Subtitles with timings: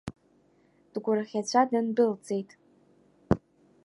[0.93, 2.49] Дгәырӷьаҵәа дындәылҵит.